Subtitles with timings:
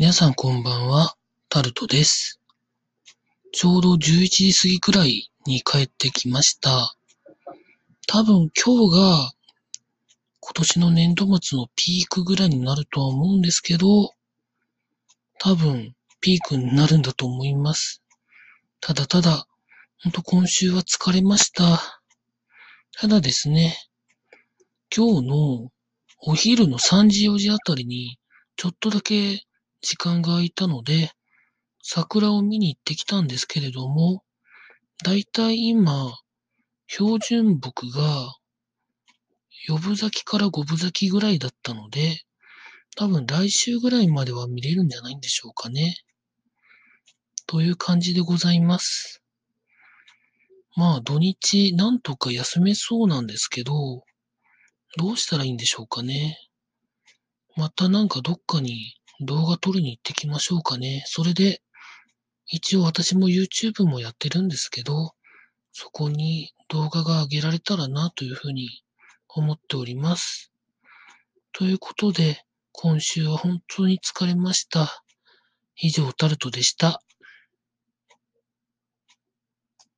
[0.00, 1.14] 皆さんこんばんは、
[1.50, 2.40] タルトです。
[3.52, 3.98] ちょうど11
[4.30, 6.96] 時過ぎくらいに帰ってきました。
[8.06, 9.32] 多分今日が
[10.40, 14.14] 今年の年度末のピークぐらいになるとは思うんですけど、
[15.38, 18.02] 多分ピークになるんだと思います。
[18.80, 19.46] ただただ、
[20.02, 21.78] ほんと今週は疲れました。
[22.98, 23.76] ただですね、
[24.96, 25.70] 今日の
[26.22, 28.18] お昼の3時4時あたりに
[28.56, 29.44] ちょっとだけ
[29.82, 31.12] 時間が空いたので、
[31.82, 34.22] 桜を見に行ってきたんですけれども、
[35.04, 36.12] だいたい今、
[36.86, 38.34] 標準木が
[39.68, 42.22] 4分咲きから5分咲きぐらいだったので、
[42.96, 45.96] 多分来週ぐらいまでは見れるんじゃないんでしょうかね。
[47.46, 49.22] という感じでございます。
[50.76, 54.04] まあ土日なんとか休めそうなんですけど、
[54.98, 56.38] どうしたらいいんでしょうかね。
[57.56, 61.02] またなんかどっかに動画撮りに行ってきましょうかね。
[61.06, 61.62] それで、
[62.46, 65.12] 一応私も YouTube もやってるんですけど、
[65.72, 68.68] そこに動画が上げられたらなというふうに
[69.28, 70.52] 思っております。
[71.52, 75.04] ということで、今週は本当に疲れました。
[75.76, 77.02] 以上タルトでした。